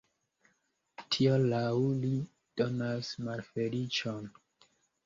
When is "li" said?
2.07-2.11